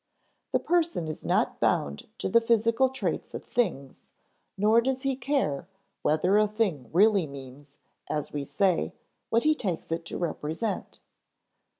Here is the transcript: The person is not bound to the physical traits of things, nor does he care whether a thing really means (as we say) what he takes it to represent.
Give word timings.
The 0.51 0.57
person 0.57 1.07
is 1.07 1.23
not 1.23 1.59
bound 1.59 2.07
to 2.17 2.27
the 2.27 2.41
physical 2.41 2.89
traits 2.89 3.35
of 3.35 3.43
things, 3.45 4.09
nor 4.57 4.81
does 4.81 5.03
he 5.03 5.15
care 5.15 5.67
whether 6.01 6.39
a 6.39 6.47
thing 6.47 6.89
really 6.91 7.27
means 7.27 7.77
(as 8.09 8.33
we 8.33 8.43
say) 8.43 8.93
what 9.29 9.43
he 9.43 9.53
takes 9.53 9.91
it 9.91 10.03
to 10.05 10.17
represent. 10.17 11.01